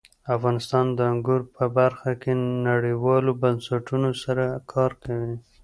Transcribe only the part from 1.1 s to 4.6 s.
انګور په برخه کې نړیوالو بنسټونو سره